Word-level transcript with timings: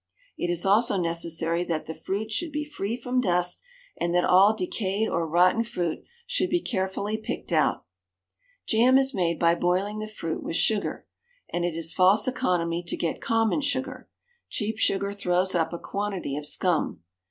It 0.35 0.49
is 0.49 0.65
also 0.65 0.97
necessary 0.97 1.63
that 1.65 1.85
the 1.85 1.93
fruit 1.93 2.31
should 2.31 2.51
be 2.51 2.65
free 2.65 2.97
from 2.97 3.21
dust, 3.21 3.61
and 3.99 4.15
that 4.15 4.25
all 4.25 4.55
decayed 4.55 5.07
or 5.07 5.27
rotten 5.29 5.63
fruit 5.63 5.99
should 6.25 6.49
be 6.49 6.59
carefully 6.59 7.17
picked 7.17 7.51
out. 7.51 7.85
Jam 8.67 8.97
is 8.97 9.13
made 9.13 9.37
by 9.37 9.53
boiling 9.53 9.99
the 9.99 10.07
fruit 10.07 10.41
with 10.41 10.55
sugar, 10.55 11.05
and 11.53 11.65
it 11.65 11.75
is 11.75 11.93
false 11.93 12.27
economy 12.27 12.81
to 12.87 12.97
get 12.97 13.21
common 13.21 13.61
sugar; 13.61 14.09
cheap 14.49 14.79
sugar 14.79 15.13
throws 15.13 15.53
up 15.53 15.71
a 15.71 15.77
quantity 15.77 16.35
of 16.35 16.47
scum. 16.47 17.01